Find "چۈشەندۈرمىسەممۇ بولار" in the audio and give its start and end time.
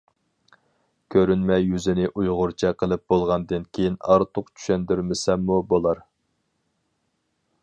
4.57-6.07